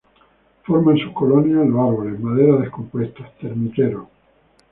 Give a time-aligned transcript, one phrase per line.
[0.63, 4.07] Forman sus colonias en los árboles, madera descompuesta, termiteros.